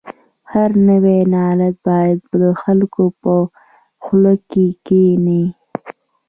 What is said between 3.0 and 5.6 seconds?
په خوله کې کښیني.